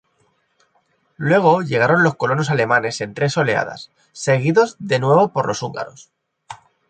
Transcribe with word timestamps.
Luego 1.17 1.61
llegaron 1.61 2.01
los 2.01 2.15
colonos 2.15 2.49
alemanes 2.49 3.01
en 3.01 3.13
tres 3.13 3.37
oleadas, 3.37 3.91
seguidos 4.13 4.75
de 4.79 4.97
nuevo 4.97 5.31
por 5.31 5.45
los 5.47 5.61
húngaros. 5.61 6.09